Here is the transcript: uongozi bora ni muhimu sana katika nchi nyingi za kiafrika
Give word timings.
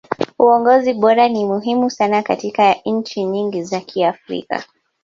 uongozi 0.43 0.93
bora 0.93 1.27
ni 1.29 1.45
muhimu 1.45 1.89
sana 1.89 2.21
katika 2.23 2.75
nchi 2.85 3.23
nyingi 3.23 3.63
za 3.63 3.79
kiafrika 3.79 4.63